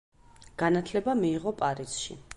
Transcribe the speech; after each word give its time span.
განათლება 0.61 1.15
მიიღო 1.23 1.57
პარიზში. 1.63 2.23